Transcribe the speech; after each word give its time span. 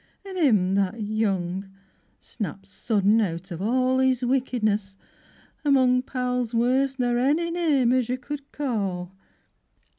Yi, 0.25 0.31
an' 0.31 0.37
'im 0.37 0.73
that 0.73 0.99
young, 0.99 1.69
Snapped 2.21 2.65
sudden 2.65 3.21
out 3.21 3.51
of 3.51 3.61
all 3.61 3.99
His 3.99 4.25
wickedness, 4.25 4.97
among 5.63 6.01
Pals 6.01 6.55
worse 6.55 6.95
n'r 6.97 7.19
ony 7.19 7.51
name 7.51 7.91
as 7.91 8.09
you 8.09 8.17
could 8.17 8.51
call. 8.51 9.11